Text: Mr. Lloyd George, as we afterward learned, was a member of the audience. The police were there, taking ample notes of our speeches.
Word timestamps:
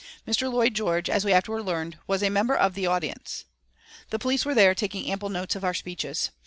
Mr. 0.27 0.51
Lloyd 0.51 0.73
George, 0.73 1.11
as 1.11 1.23
we 1.23 1.31
afterward 1.31 1.61
learned, 1.61 1.99
was 2.07 2.23
a 2.23 2.31
member 2.31 2.55
of 2.55 2.73
the 2.73 2.87
audience. 2.87 3.45
The 4.09 4.17
police 4.17 4.43
were 4.45 4.55
there, 4.55 4.73
taking 4.73 5.11
ample 5.11 5.29
notes 5.29 5.55
of 5.55 5.63
our 5.63 5.75
speeches. 5.75 6.31